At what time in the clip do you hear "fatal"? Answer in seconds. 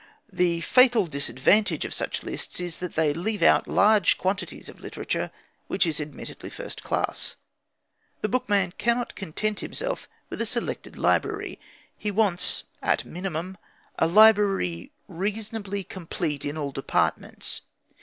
0.61-1.05